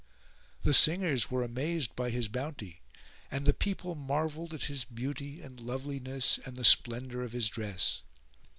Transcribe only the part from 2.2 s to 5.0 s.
bounty and the people marvelled at his